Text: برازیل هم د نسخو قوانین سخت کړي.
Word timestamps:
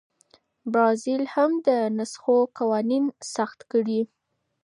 برازیل 0.73 1.23
هم 1.33 1.51
د 1.67 1.69
نسخو 1.97 2.37
قوانین 2.57 3.03
سخت 3.35 3.59
کړي. 3.71 4.01